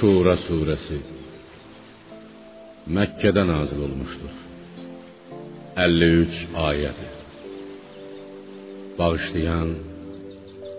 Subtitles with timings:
[0.00, 0.98] Şura suresi
[2.86, 4.30] Mekke'de nazil olmuştur.
[5.76, 7.08] 53 ayeti.
[8.98, 9.74] Bağışlayan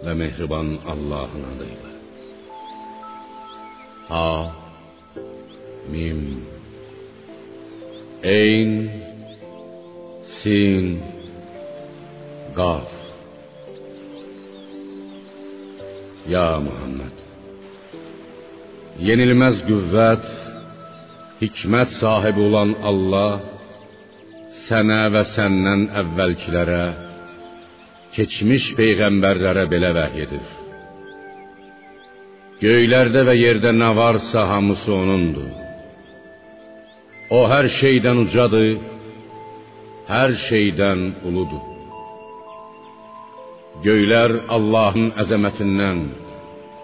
[0.06, 1.92] ve mehriban Allah'ın adıyla.
[4.08, 4.56] Ha,
[5.92, 6.46] Mim,
[8.24, 8.90] Eyn,
[10.44, 11.02] Sin,
[12.56, 12.92] Gaf.
[16.28, 17.31] Ya Muhammed,
[19.06, 20.26] yenilmez qüvvət,
[21.42, 23.40] hikmət sahibi olan Allah
[24.68, 26.84] sənə və səndən əvvəlkilərə,
[28.16, 30.48] keçmiş peyğəmbərlərə belə vəhy edir.
[32.62, 35.50] Göylərdə və yerdə nə varsa hamısı onundur.
[37.34, 38.68] O hər şeydən ucadır,
[40.12, 41.64] hər şeydən uludur.
[43.82, 46.04] Göylər Allahın əzəmətindən,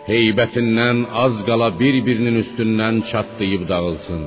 [0.08, 4.24] heybətindən az qala bir-birinin üstündən çatlayıb dağılsın.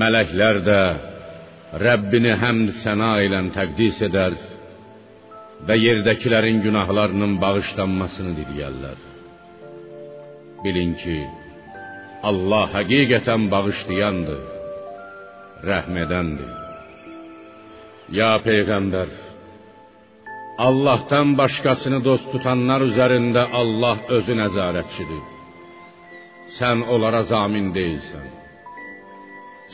[0.00, 0.80] Mələklər də
[1.84, 4.34] Rəbbini həmd səna ilə təqdis edər
[5.66, 8.98] və yerdəkilərin günahlarının bağışlanmasını diləyərlər.
[10.64, 11.18] Bilin ki,
[12.30, 14.40] Allah həqiqətən bağışlayandır,
[15.70, 16.50] rəhm edəndir.
[18.18, 19.10] Ya peyğəmbər,
[20.58, 25.22] Allah'tan başkasını dost tutanlar üzerinde Allah özü nəzarətçidir.
[26.58, 28.28] Sən onlara zamin deyilsən.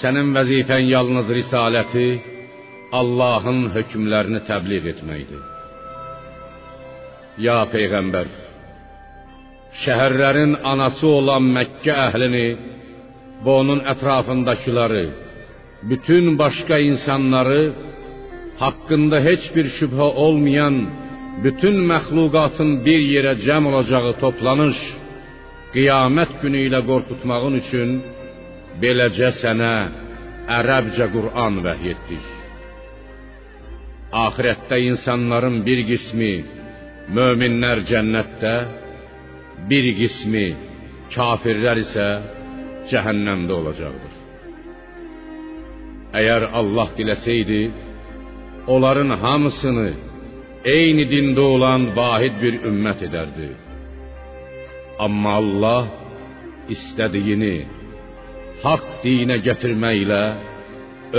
[0.00, 2.08] Sənin vəzifən yalnız risaləti,
[3.00, 5.42] Allahın hökmlərini təbliğ etməkdir.
[7.47, 8.28] Ya peyğəmbər,
[9.84, 12.47] şəhərlərin anası olan Məkkə əhlini
[13.44, 15.06] və onun ətrafındakiləri,
[15.91, 17.60] bütün başqa insanları
[18.59, 20.77] hakkında hiçbir şüphe olmayan
[21.44, 24.78] bütün məxluqatın bir yerə cəm olacağı toplanış
[25.75, 27.91] qiyamət günü ilə qorxutmağın üçün
[28.83, 29.75] beləcə sənə
[30.59, 32.27] ərəbcə Qur'an vəhy etdik.
[34.27, 36.34] Axirətdə insanların bir qismi
[37.17, 38.55] möminlər cənnətdə,
[39.71, 40.47] bir qismi
[41.15, 42.06] kafirlər isə
[42.91, 44.15] cəhənnəmdə olacaqdır.
[46.21, 47.61] Əgər Allah diləsəydi,
[48.66, 49.88] onların hamısını
[50.65, 53.50] eyni dində olan vahid bir ümmət edərdi.
[55.06, 55.84] Amma Allah
[56.75, 57.56] istədiyini
[58.65, 60.22] haqq dinə gətirməklə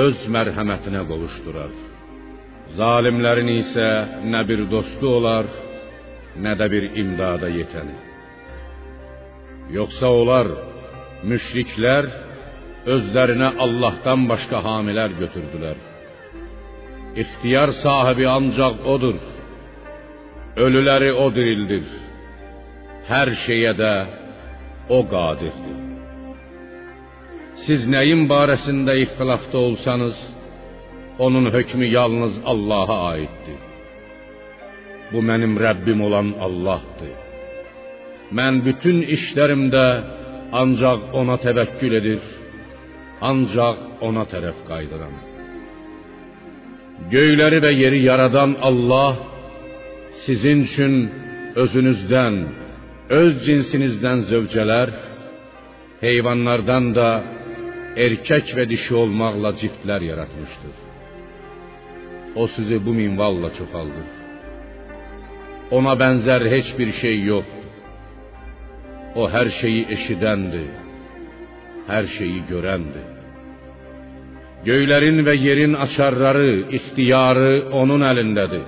[0.06, 1.74] öz mərhəmətinə qovuşdurar.
[2.80, 3.90] Zalimlərin isə
[4.31, 5.47] nə bir dostu olar,
[6.44, 7.96] nə də bir imdada yetəni.
[9.78, 10.50] Yoxsa onlar
[11.30, 12.09] müşriklər
[12.96, 15.87] özlərinə Allahdan başqa hamilər götürdülər.
[17.22, 19.17] İhtiyar sahibi ancaq odur.
[20.66, 21.85] Ölüləri o dirildir.
[23.11, 23.94] Hər şeyə də
[24.97, 25.77] o qadirdir.
[27.66, 30.17] Siz nəyin barəsində ixtilafda olsanız,
[31.25, 33.61] onun hökmü yalnız Allah'a aiddir.
[35.11, 37.16] Bu mənim Rəbbim olan Allahdır.
[38.38, 39.88] Mən bütün işlərimdə
[40.61, 42.22] ancaq ona təvəkkül edir,
[43.31, 43.77] ancaq
[44.07, 45.37] ona tərəf qayıdıram.
[47.06, 49.18] Göyləri və yeri yaradan Allah
[50.25, 50.96] sizin üçün
[51.62, 52.35] özünüzdən,
[53.22, 54.91] öz cinsinizdən zövcələr,
[56.02, 57.09] heyvanlardan da
[58.06, 60.75] erkək və dişi olmaqla ciftlər yaratmışdır.
[62.36, 64.09] O sizi bu minvalla çoxaldır.
[65.78, 67.66] Ona bənzər heç bir şey yoxdur.
[69.22, 70.69] O hər şeyi eşidəndir,
[71.91, 73.16] hər şeyi görəndir.
[74.66, 78.66] Göylərin və yerin açarları, ixtiyarı onun əlindədir.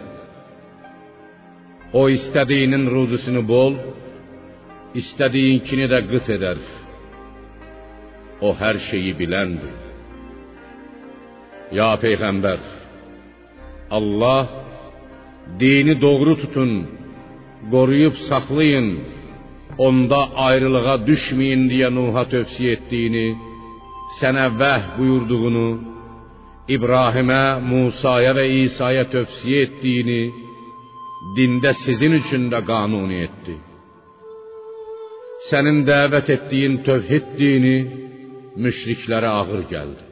[1.93, 3.79] O istədiyinin ruzusunu bol,
[5.01, 6.59] istədiyinkini də qıt edər.
[8.45, 9.73] O hər şeyi biləndir.
[11.73, 12.61] Ya peyğəmbər,
[13.97, 14.45] Allah
[15.59, 16.71] dini doğru tutun,
[17.73, 18.89] qoruyub saxlayın,
[19.87, 23.27] onda ayrılığa düşməyin deyə Nuh'a tövsiyə etdiyini
[24.17, 25.69] sənə vəh buyurduğunu,
[26.75, 30.21] İbrahimə, Musaya və İsa'ya tövsiyə etdiyini
[31.37, 33.55] dində sizin üçün də qanuni etdi.
[35.49, 37.77] Sənin dəvət etdiyin tövhid dini
[38.63, 40.05] müşriklərə ağır gəldi.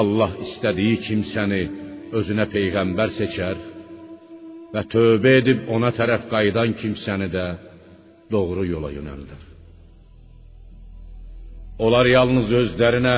[0.00, 1.62] Allah istədiyi kimsəni
[2.18, 3.60] özünə peyğəmbər seçər
[4.74, 7.46] və tövbə edib ona tərəf qayıdan kimsəni də
[8.32, 9.53] doğru yola yönəldir.
[11.78, 13.16] Onlar yalnız özlərinə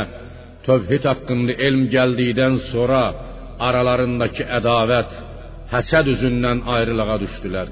[0.67, 3.03] tövhid haqqında elm gəldikdən sonra
[3.69, 5.13] aralarındakı ədavət,
[5.75, 7.69] həsəd üzündən ayrılığa düşdülər.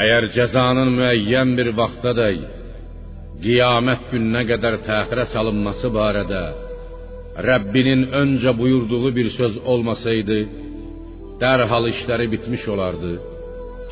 [0.00, 2.40] Əgər cəzanın müəyyən bir vaxtadək
[3.44, 6.42] qiyamət gününə qədər təxirə salınması barədə
[7.48, 10.38] Rəbbinin öncə buyurduğu bir söz olmasaydı,
[11.42, 13.12] dərhal işləri bitmiş olardı.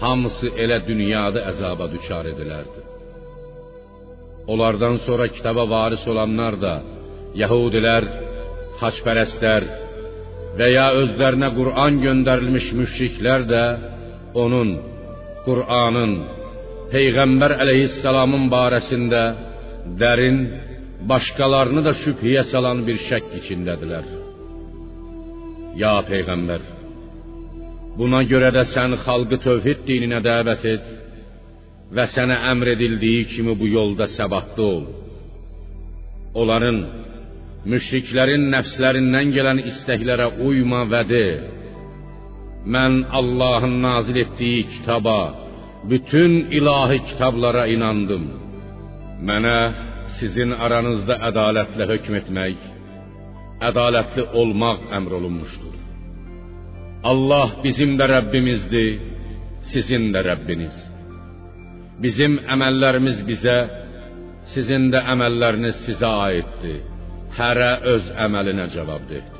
[0.02, 2.87] Hamısı elə dünyada əzaba düçar edilərdi.
[4.48, 6.74] Onlardan sonra kitaba varis olanlar da
[7.42, 8.04] Yahudilər,
[8.80, 9.66] xaçpərəstlər
[10.58, 13.64] və ya özlərinə Qur'an göndərilmiş müşriklər də
[14.44, 14.70] onun
[15.46, 16.14] Qur'anın
[16.92, 19.22] Peyğəmbər əleyhissalamın barəsində
[20.00, 20.38] dərin,
[21.10, 24.06] başqalarını da şübhəyə salan bir şəkk içindədilər.
[25.82, 26.62] Ya Peyğəmbər,
[27.98, 30.88] buna görə də sən xalqı tövhid dininə dəvət et
[31.96, 34.82] və sənə əmr edildiyi kimi bu yolda səbatlı ol.
[36.40, 36.78] Onların,
[37.72, 41.26] müşriklərin nəfslərindən gələn istəklərə uyma və de,
[42.74, 45.20] mən Allahın nazil etdiyi kitaba,
[45.90, 48.24] bütün ilahi kitablara inandım.
[49.28, 49.58] Mənə
[50.18, 52.58] sizin aranızda ədalətlə hökm etmək,
[53.70, 55.76] ədalətli olmaq əmr olunmuşdur.
[57.10, 58.88] Allah bizim də Rəbbimizdir,
[59.72, 60.87] sizin də Rəbbiniz.
[62.02, 63.56] Bizim əməllərimiz bizə,
[64.54, 66.78] sizin də əməlləriniz sizə aiddir.
[67.38, 69.38] Hərə öz əməlinə cavabdehdir.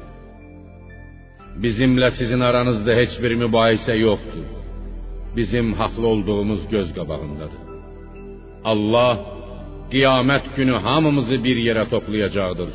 [1.62, 4.46] Bizimlə sizin aranızda heç bir mübahisə yoxdur.
[5.37, 7.62] Bizim haqlı olduğumuz göz qabağındadır.
[8.70, 9.14] Allah
[9.93, 12.72] qiyamət günü hamımızı bir yerə toplayacaqdır.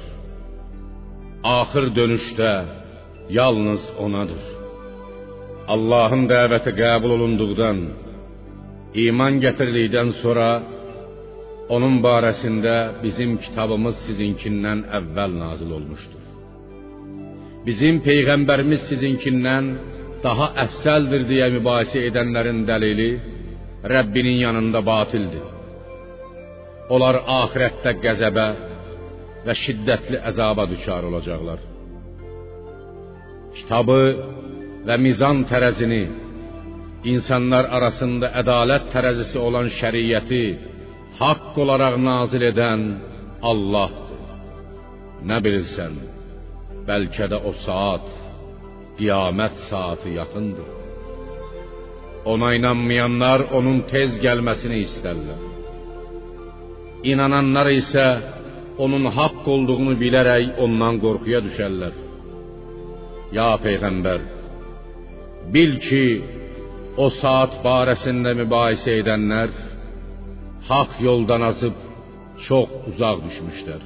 [1.57, 2.53] Axır dönüşdə
[3.39, 4.44] yalnız onadır.
[5.74, 7.77] Allahın dəvəti qəbul olunduqdan,
[9.01, 10.50] iman gətirdikdən sonra
[11.75, 16.24] onun barəsində bizim kitabımız sizinkindən əvvəl nazil olmuşdur.
[17.68, 19.69] Bizim peyğəmbərimiz sizinkindən
[20.24, 23.10] daha əfsəldir deyə mübahisə edənlərin dəlili
[23.94, 25.48] Rəbbinin yanında batildir.
[26.94, 28.48] Onlar axirətdə qəzəbə
[29.46, 31.60] və şiddətli əzaba düçar olacaqlar.
[33.57, 34.00] Kitabı
[34.88, 36.04] və mizan tərəzini,
[37.03, 40.44] insanlar arasında ədalət tərəzisi olan şəriəti
[41.19, 42.83] haqq olaraq nazil edən
[43.51, 44.21] Allahdır.
[45.29, 45.97] Nə bilirsən,
[46.88, 48.07] bəlkə də o saat,
[48.97, 50.69] qiyamət saatı yaxındır.
[52.31, 55.41] Ona inanmayanlar onun tez gəlməsini istərlər.
[57.11, 58.05] İnananlar isə
[58.83, 61.97] onun haqq olduğunu bilərək ondan qorxuya düşərlər.
[63.38, 64.21] Ya peyğəmbər,
[65.53, 66.05] bil ki,
[66.98, 69.54] o saat barəsində mübahisə edənlər
[70.69, 71.78] haqq yoldan azıb
[72.45, 73.81] çox uzaq düşmüşlər.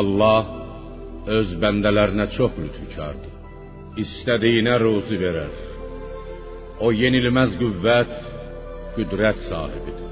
[0.00, 0.42] Allah
[1.38, 3.32] öz bəndələrinə çox lütfükardır.
[4.04, 5.54] İstədiyinə ruzi verər.
[6.84, 8.12] O yenilməz qüvvət,
[8.96, 10.10] qüdrət sahibidir.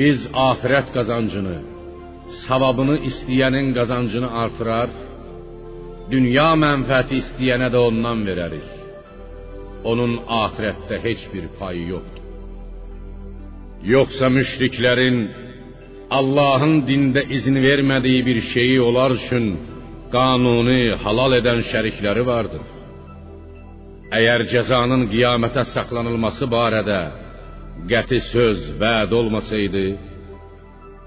[0.00, 1.56] Biz axirət qazancını,
[2.44, 4.92] savabını istəyənin qazancını artırar,
[6.12, 8.79] dünya mənfəəti istəyənə də ondan verərik.
[9.84, 12.24] Onun axirətdə heç bir payı yoxdur.
[13.94, 15.18] Yoxsa müşriklərin
[16.18, 19.46] Allahın dində izin vermədiyi bir şeyi onlar üçün
[20.14, 22.64] qanuni halal edən şərikləri vardır.
[24.18, 27.00] Əgər cəzanın qiyamətə saxlanılması barədə
[27.90, 29.84] qəti söz, vəd olmasaydı,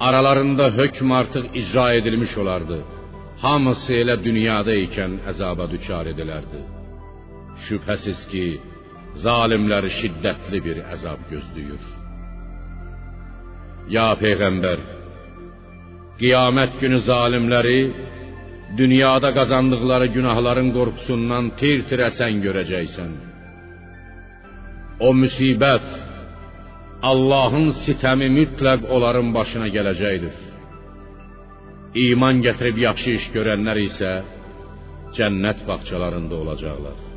[0.08, 2.78] aralarında hökm artıq icra edilmiş olardı.
[3.44, 6.62] Hamısı elə dünyada ikən əzaba düçar edilərdi.
[7.66, 8.46] Şübhəsiz ki,
[9.26, 11.84] zalimləri şiddətli bir əzab gözləyir.
[13.94, 14.80] Ya peyğəmbər,
[16.22, 17.80] qiyamət günü zalimləri
[18.80, 23.12] dünyada qazandıqları günahların qorxusundan tir-tirə sən görəcəksən.
[25.08, 25.88] O müsibət,
[27.12, 30.36] Allahın sitəmi mütləq onların başına gələcəkdir.
[32.08, 34.12] İman gətirib yaxşı iş görənlər isə
[35.18, 37.13] cənnət bağçalarında olacaqlar.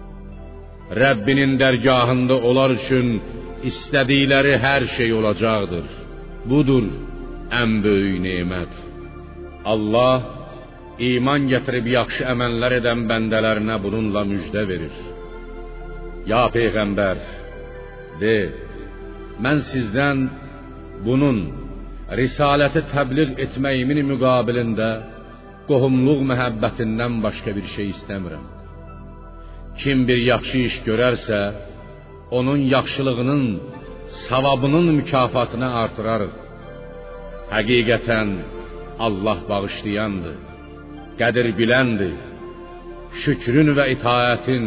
[0.94, 3.16] Rəbbinin dərgahında onlar üçün
[3.66, 5.86] istədikləri hər şey olacaqdır.
[6.46, 6.84] Budur
[7.60, 8.72] ən böyük nemət.
[9.72, 10.22] Allah
[11.10, 14.96] iman gətirib yaxşı əməllər edən bəndələrinə bununla müjdə verir.
[16.30, 17.18] Ya peyğəmbər,
[18.22, 18.36] de:
[19.42, 20.22] Mən sizdən
[21.06, 21.40] bunun
[22.20, 24.90] risaləti təbliğ etməyimin müqabilində
[25.68, 28.55] qohumluq məhəbbətindən başqa bir şey istəmirəm.
[29.80, 31.40] Kim bir yaxşı iş görərsə,
[32.38, 33.44] onun yaxşılığının
[34.28, 36.34] savabının mükafatını artırarıq.
[37.54, 38.30] Həqiqətən
[39.06, 40.36] Allah bağışlayandır,
[41.20, 42.14] qədir biləndir.
[43.22, 44.64] Şükrün və itaətin,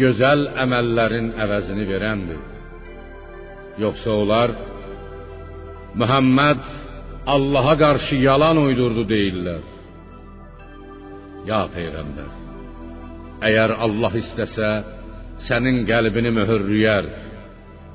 [0.00, 2.40] gözəl əməllərin əvəzini verəndir.
[3.84, 4.50] Yoxsa onlar
[6.00, 6.62] Muhammed
[7.34, 9.62] Allah'a qarşı yalan uydurdu deyirlər.
[11.50, 12.30] Ya peyğəmbər,
[13.46, 14.70] əgər Allah istəsə,
[15.46, 17.06] sənin qəlbini möhürləyər.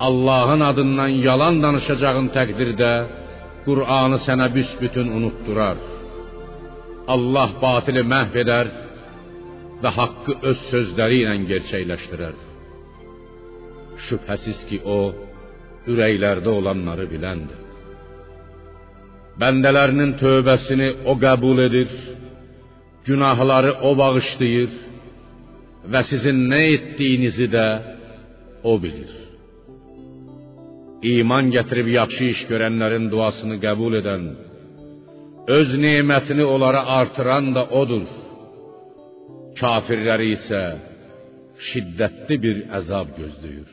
[0.08, 2.94] Allahın adından yalan danışacağın təqdirdə
[3.66, 5.78] Qur'anı sənə büsbütün unutdurar.
[7.14, 8.72] Allah batili məhv edər
[9.84, 12.36] və haqqı öz sözləri ilə gerçəkləşdirər.
[14.08, 15.00] Şübhəsiz ki, o
[15.92, 17.60] ürəklərdə olanları biləndir.
[19.42, 21.92] Bəndələrinin tövbəsini o qəbul edir,
[23.08, 24.72] günahları o bağışlayır
[25.92, 27.68] və sizin nə etdiyinizi də
[28.64, 29.12] o bilir.
[31.14, 34.24] İman gətirib yaxşı iş görənlərin duasını qəbul edən,
[35.58, 38.06] öz nemətini onlara artıran da odur.
[39.60, 40.64] Kafirləri isə
[41.70, 43.72] şiddətli bir əzab gözləyir.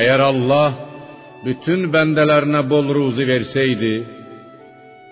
[0.00, 0.70] Əgər Allah
[1.44, 3.94] bütün bəndələrinə bol ruzi versəydi,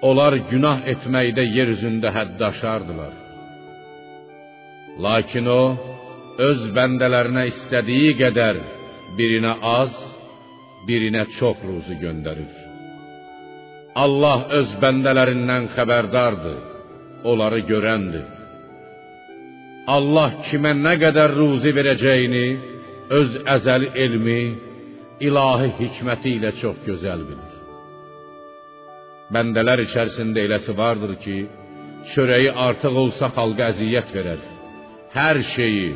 [0.08, 3.21] onlar günah etməkdə yer üzündə hədd aşardılar.
[5.00, 5.62] Lakin o
[6.48, 8.58] öz bəndələrinə istədiyi qədər
[9.16, 9.94] birinə az,
[10.88, 12.52] birinə çox ruzi göndərir.
[14.04, 16.58] Allah öz bəndələrindən xəbərdardır,
[17.24, 18.28] onları görəndir.
[19.96, 22.46] Allah kimə nə qədər ruzi verəcəyini
[23.18, 24.42] öz əzəli elmi,
[25.26, 27.52] ilahi hikməti ilə çox gözəl bilir.
[29.32, 31.36] Bəndələr içərisində eləsi vardır ki,
[32.12, 34.51] çörəyi artıq olsa xalqa əziyyət verər.
[35.12, 35.88] Hər şeyi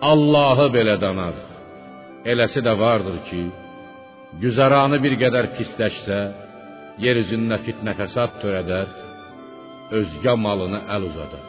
[0.00, 1.36] Allahı belə danar.
[2.24, 3.42] Eləsi də vardır ki,
[4.42, 6.20] güzaranı bir qədər pisləşsə,
[7.04, 8.88] yer üzündə fitnə fəsad törədər,
[9.98, 11.48] özgə malını əl uzadar.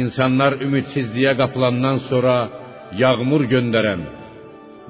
[0.00, 2.36] İnsanlar ümidsizliyə qapılandan sonra
[3.02, 4.02] yağmur göndərən,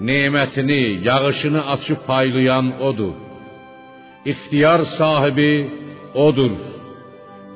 [0.08, 3.14] nemətini, yağışını açıb paylayan odur.
[4.32, 5.52] İxtiyar sahibi
[6.26, 6.54] odur.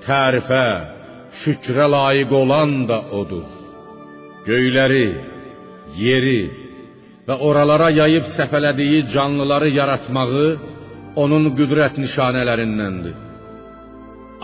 [0.07, 0.96] Tərifə,
[1.43, 3.47] şükrə layiq olan da odur.
[4.49, 5.09] Göyləri,
[6.05, 6.41] yeri
[7.27, 10.49] və oralara yayıb səfələdiyi canlıları yaratmağı
[11.23, 13.17] onun qüdrət nişanələrindəndir.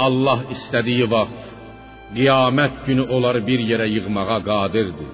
[0.07, 1.43] Allah istədiyi vaxt
[2.17, 5.11] qiyamət günü onları bir yerə yığmağa qadirdir.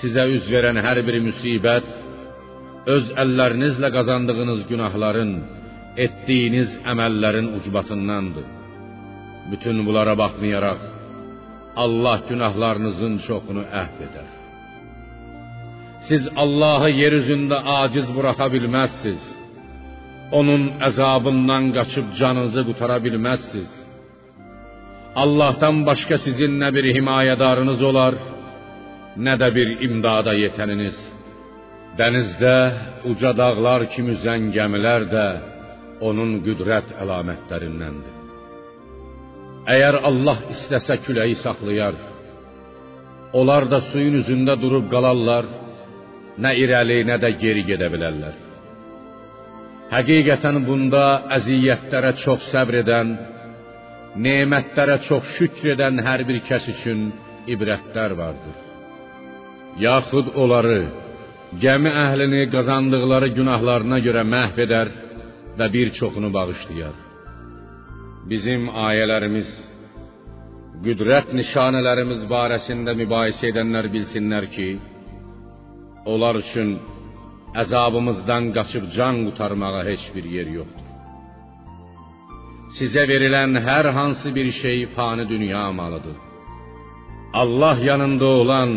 [0.00, 1.86] Sizə üz verən hər bir müsibət
[2.94, 5.32] öz əllərinizlə qazandığınız günahların,
[6.04, 8.46] etdiyiniz əməllərin ucbatındandır.
[9.50, 10.80] Bütün bunlara baxmayaraq
[11.84, 13.98] Allah günahlarınızın çoxunu əhv.
[16.08, 17.14] Siz Allahı yer
[17.82, 19.22] aciz buraxa bilməzsiniz.
[20.38, 23.70] Onun əzabından qaçıb canınızı qutara bilməzsiniz.
[25.22, 28.14] Allahdan başqa sizin nə bir himayədarınız olar,
[29.26, 30.96] nə də bir imdada yetəniniz.
[31.98, 32.56] Dənizdə
[33.10, 35.26] uca dağlar kimi üzən gəmilər də
[36.08, 38.15] onun qüdrət əlamətlərindəndir.
[39.66, 41.96] Əgər Allah istəsə küləyi saxlayar,
[43.34, 45.48] onlar da suyun üzündə durub qalarlar,
[46.38, 48.36] nə irəli, nə də geri gedə bilərlər.
[49.90, 51.02] Həqiqətən bunda
[51.38, 53.10] əziyyətlərə çox səbr edən,
[54.26, 57.08] nemətlərə çox şükr edən hər bir kəs üçün
[57.50, 58.56] ibrətlər vardır.
[59.82, 60.78] Yaxud onları,
[61.64, 64.94] gəmi əhlini qazandıqları günahlarına görə məhv edər
[65.58, 67.05] və bir çoxunu bağışlayar.
[68.30, 69.50] Bizim ayələrimiz,
[70.82, 74.66] qüdrət nişanələrimiz barəsində mübahisə edənlər bilsinlər ki,
[76.12, 76.72] onlar üçün
[77.62, 80.86] əzabımızdan qaçıb can qurtarmağa heç bir yer yoxdur.
[82.78, 86.18] Sizə verilən hər hansı bir şey fani dünya malıdır.
[87.42, 88.70] Allah yanında olan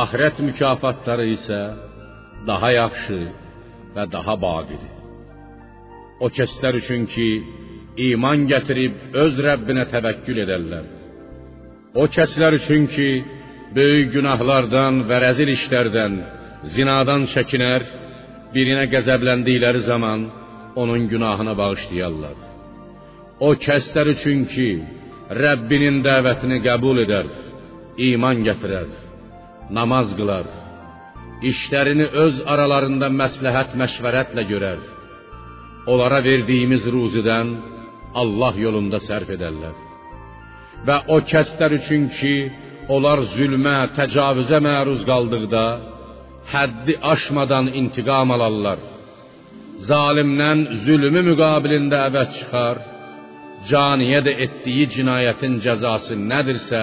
[0.00, 1.60] axirət mükafatları isə
[2.46, 3.20] daha yaxşı
[3.96, 4.92] və daha baqidir.
[6.24, 7.28] O kəslər üçün ki,
[8.08, 10.84] iman gətirib öz Rəbbinə təvəkkül edərlər.
[12.00, 13.08] O kəslər üçün ki,
[13.76, 16.14] böyük günahlardan və rəzil işlərdən,
[16.76, 17.86] zinadan çəkinər,
[18.54, 20.28] birinə qəzəbləndikləri zaman
[20.82, 22.36] onun günahını bağışlayarlar.
[23.48, 24.70] O kəslər üçün ki,
[25.42, 27.28] Rəbbinin dəvətini qəbul edər,
[28.10, 28.88] iman gətirər,
[29.78, 30.46] namaz qılar,
[31.50, 34.80] işlərini öz aralarında məsləhət məşvərətlə görər.
[35.90, 37.52] Onlara verdiyimiz ruzidən
[38.14, 39.76] Allah yolunda sərf edərlər.
[40.86, 42.34] Və o kəslər üçün ki,
[42.94, 45.64] onlar zülmə, təcavüzə məruz qaldıqda
[46.52, 48.80] həddi aşmadan intiqam alarlar.
[49.90, 52.82] Zalimdən zülmü müqabilində əvəz çıxar,
[53.70, 56.82] caniyə də etdiyi cinayətin cəzası nədirsə,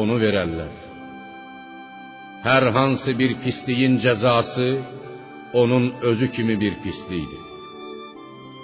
[0.00, 0.72] onu verərlər.
[2.46, 4.68] Hər hansı bir pisliyin cəzası
[5.60, 7.42] onun özü kimi bir pislikdir.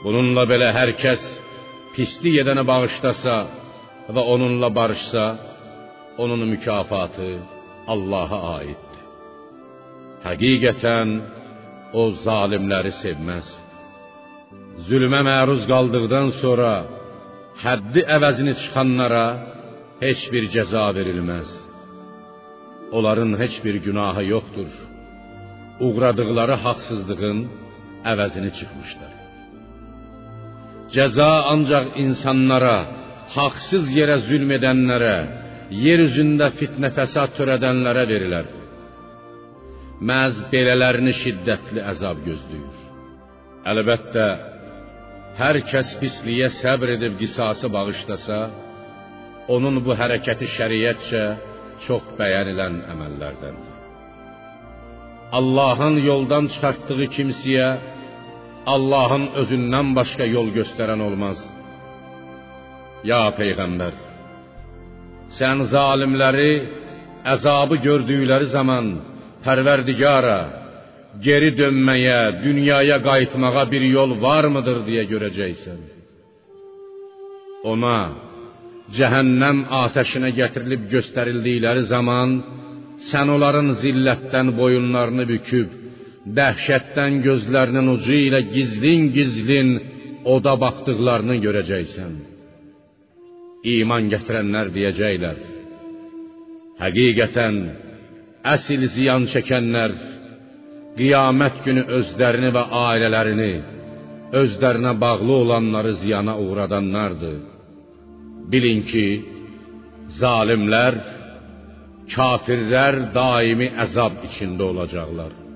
[0.04, 1.22] Bununla belə hər kəs
[1.98, 3.36] pislik edəni bağışlasa
[4.14, 5.24] və onunla barışsa,
[6.22, 7.30] onun mükafatı
[7.92, 9.02] Allah'a aiddir.
[10.26, 11.10] Həqiqətən
[12.00, 13.48] o zalimləri sevməz.
[14.88, 16.72] Zülmə məruz qaldıqdan sonra
[17.64, 19.26] həddi əvəzini çıxanlara
[20.04, 21.50] heç bir cəza verilməz.
[22.96, 24.72] Onların heç bir günahı yoxdur.
[25.86, 27.38] Uğradıqları haqsızlığın
[28.12, 29.17] əvəzini çıxmışlar.
[30.94, 32.78] Cəza ancaq insanlara,
[33.36, 35.16] haqsız yerə zülm edənlərə,
[35.84, 38.46] yer üzündə fitnə fəsad törədənlərə verilər.
[40.08, 42.78] Məz belələrini şiddətli əzab gözləyir.
[43.68, 44.26] Əlbəttə,
[45.40, 48.38] hər kəs pisliyə səbr edib qisası bağışlasa,
[49.54, 51.24] onun bu hərəkəti şəriətcə
[51.84, 53.76] çox bəyənilən əməllərdəndir.
[55.38, 57.68] Allahın yoldan çıxartdığı kimsəyə
[58.66, 61.38] Allahın özündən başqa yol göstərən olmaz.
[63.10, 63.94] Ya peyğəmbər,
[65.38, 66.52] sən zalimləri
[67.34, 68.86] əzabı gördükləri zaman
[69.44, 70.40] Pərverdigara
[71.22, 75.78] geri dönməyə, dünyaya qayıtmağa bir yol varmıdır deyə görəcəksən.
[77.70, 77.98] Ona
[78.96, 82.34] cəhənnəm atəşinə gətirilib göstərildikləri zaman
[83.10, 85.70] sən onların zillətdən boyunlarını büküb,
[86.36, 89.70] dəhşətdən gözlərinin ucu ilə gizlin-gizlin
[90.34, 92.12] oda baxdıqlarını görəcəksən.
[93.74, 95.38] İman gətirənlər deyəcəklər:
[96.82, 97.56] Həqiqətən
[98.54, 99.96] əsl ziyan çəkənlər
[100.98, 103.52] qiyamət günü özlərini və ailələrini,
[104.42, 107.40] özlərinə bağlı olanları ziyana uğradanlardır.
[108.52, 109.06] Bilin ki,
[110.20, 110.96] zalimlər,
[112.14, 115.47] kafirlər daimi əzab içində olacaqlar.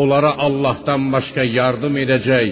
[0.00, 2.50] Onlara Allahdan başqa yardım edəcək,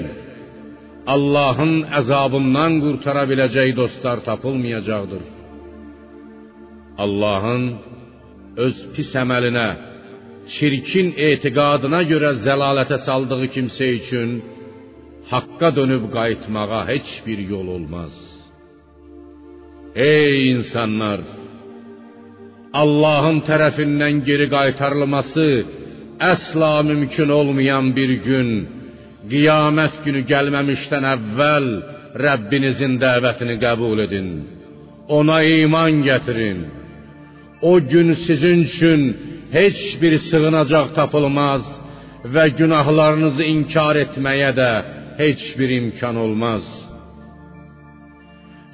[1.15, 5.23] Allahın əzabından qurtara biləcək dostlar tapılmayacaqdır.
[7.05, 7.65] Allahın
[8.67, 9.69] öz pis əməlinə,
[10.55, 14.31] çirkin etiqadına görə zəlalətə saldığı kimsə üçün
[15.33, 18.15] haqqa dönüb qayıtmağa heç bir yol olmaz.
[19.95, 21.21] Ey insanlar!
[22.83, 25.47] Allahın tərəfindən geri qaytarılması
[26.21, 28.49] əsla mümkün olmayan bir gün,
[29.33, 31.67] qiyamət günü gəlməmişdən əvvəl
[32.25, 34.29] Rəbbinizin dəvətini qəbul edin.
[35.19, 36.61] Ona iman gətirin.
[37.71, 39.01] O gün sizin üçün
[39.59, 41.65] heç bir sığınacaq tapılmaz
[42.35, 44.71] və günahlarınızı inkar etməyə də
[45.23, 46.65] heç bir imkan olmaz.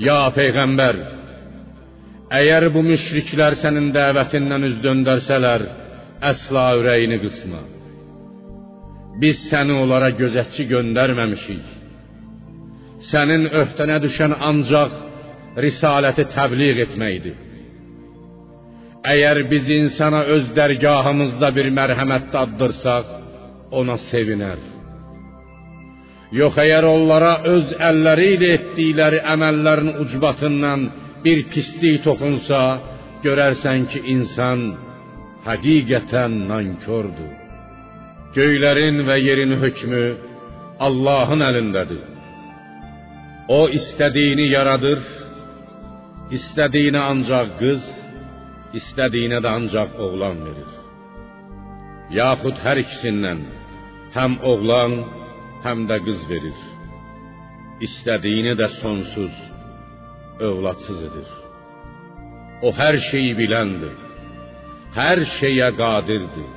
[0.07, 0.97] Ya peyğəmbər,
[2.41, 5.63] əgər bu müşriklər sənin dəvətindən üz döndərsələr,
[6.31, 7.63] əsla ürəyini qısma.
[9.21, 11.65] Biz səni onlara gözətçi göndərməmişik.
[13.11, 14.95] Sənin öhdənə düşən ancaq
[15.65, 17.37] risaləti təbliğ etməkdir.
[19.07, 23.13] Əgər biz insana öz dərgahımızda bir mərhəmət daddırsaq,
[23.79, 24.59] ona sevinər.
[26.35, 30.89] Yox əgər onlara öz əlləri ilə etdikləri əməllərin ucbatından
[31.23, 32.63] bir pislik toxunsa,
[33.23, 34.67] görərsən ki, insan
[35.47, 37.35] həqiqətən nankördür.
[38.37, 40.05] Göylərin və yerin hökmü
[40.87, 42.03] Allahın əlindədir.
[43.59, 45.01] O istədiyini yaradır,
[46.39, 47.85] istədiyini ancaq qız,
[48.81, 50.73] istədiyinə də ancaq oğlan verir.
[52.21, 53.45] Yaxud hər ikisindən
[54.17, 54.97] həm oğlan,
[55.67, 56.59] həm də qız verir.
[57.87, 59.35] İstədiyini də sonsuz,
[60.49, 61.31] övladsız edir.
[62.67, 64.06] O hər şeyi biləndir.
[64.97, 66.53] Hər şeyə qadirdir.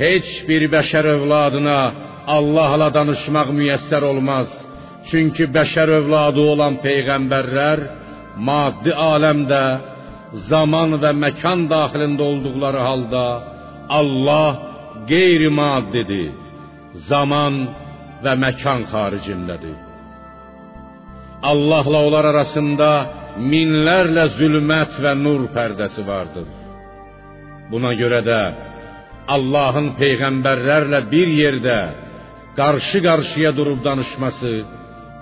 [0.00, 1.80] Heç bir bəşər övladına
[2.36, 4.48] Allahla danışmaq müyəssər olmaz.
[5.10, 7.82] Çünki bəşər övladı olan peyğəmbərlər
[8.48, 9.64] maddi aləmdə
[10.50, 13.26] zaman və məkan daxilində olduqları halda
[14.00, 14.52] Allah
[15.10, 16.30] qeyri-maddidir.
[17.10, 17.54] Zaman
[18.24, 19.76] və məkan xaricindədir.
[21.52, 22.90] Allahla onlar arasında
[23.52, 26.48] minlərlə zülmət və nur pərdəsi vardır.
[27.70, 28.40] Buna görə də
[29.34, 31.78] Allahın peyğəmbərlərlə bir yerdə
[32.58, 34.52] qarşı-qarşıya durub danışması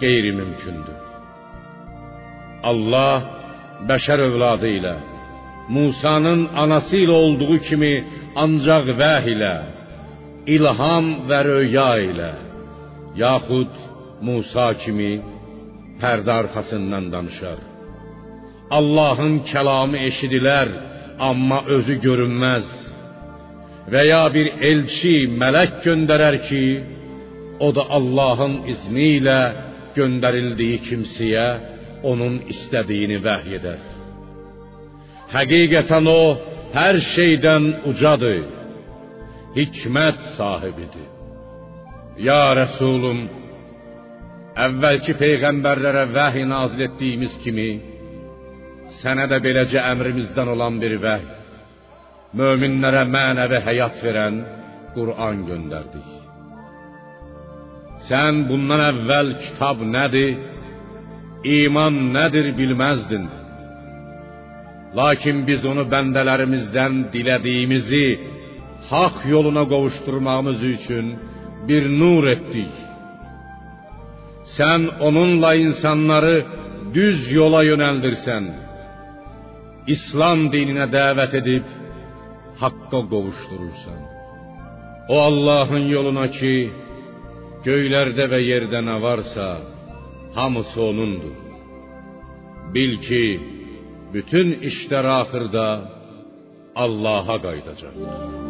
[0.02, 0.98] qeyri-mümkündür.
[2.70, 3.18] Allah
[3.90, 4.96] bəşər övladı ilə,
[5.76, 7.92] Musanın anası ilə olduğu kimi
[8.44, 9.54] ancaq vəh ilə,
[10.54, 12.30] ilham və röya ilə,
[13.24, 13.72] yaxud
[14.26, 15.12] Musa kimi
[16.00, 17.58] pərdə arxasından danışar.
[18.78, 20.68] Allahın kəlamı eşidilər,
[21.18, 22.88] amma özü görünməz.
[23.92, 26.83] veya bir elçi, melek gönderer ki,
[27.61, 29.52] o da Allah'ın izniyle
[29.94, 31.57] gönderildiği kimseye
[32.02, 33.81] onun istediğini vahiy eder.
[35.35, 36.22] Həqiqətən o
[36.78, 38.44] hər şeydən ucadır.
[39.57, 41.09] Hikmət sahibidir.
[42.28, 43.20] Ya Resulüm,
[44.66, 47.68] əvvəlki peyğəmbərlərə vəhy nazil etdiyimiz kimi,
[49.02, 51.26] sənə də beləcə əmrimizdən olan bir vəhy,
[52.38, 54.40] möminlərə mənəvi həyat verən
[54.94, 56.08] Qur'an göndərdik.
[58.08, 60.38] Sən bundan əvvəl kitab nədir,
[61.58, 63.26] iman nədir bilməzdin.
[64.98, 68.06] Lakin biz onu bəndələrimizdən dilədiyimizi
[68.90, 71.06] haq yoluna qovuşturmağımız üçün
[71.68, 72.74] bir nur etdik.
[74.56, 76.37] Sən onunla insanları
[76.96, 78.44] düz yola yönəldirsən.
[79.94, 81.66] İslam dininə dəvət edib
[82.62, 84.01] haqqa qovuşdurursan.
[85.14, 86.55] O Allahın yoluna ki,
[87.66, 89.48] göylərdə və yerdə nə varsa,
[90.37, 91.37] hamısı onundur.
[92.74, 93.24] Bil ki,
[94.14, 95.68] bütün işlər axırda
[96.85, 98.47] Allah'a qayıdacaqdır.